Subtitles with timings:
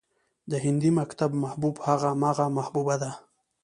[0.51, 3.11] د هندي مکتب محبوب همغه محبوبه ده